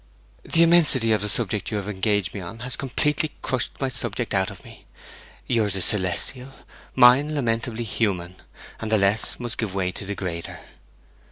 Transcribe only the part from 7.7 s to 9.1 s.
human! And the